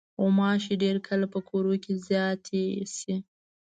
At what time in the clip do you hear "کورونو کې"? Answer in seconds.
1.49-1.93